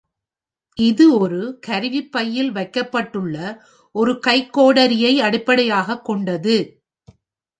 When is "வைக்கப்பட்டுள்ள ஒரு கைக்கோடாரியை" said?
2.51-5.13